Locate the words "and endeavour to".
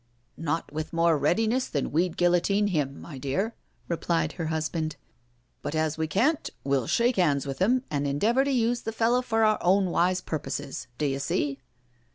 7.91-8.51